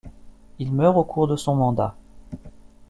[0.57, 1.95] Il meurt au cours de son mandat.